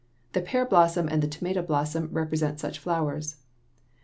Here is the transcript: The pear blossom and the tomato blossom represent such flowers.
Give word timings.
The 0.33 0.41
pear 0.41 0.65
blossom 0.65 1.07
and 1.09 1.21
the 1.21 1.27
tomato 1.27 1.61
blossom 1.61 2.09
represent 2.11 2.59
such 2.59 2.79
flowers. 2.79 3.35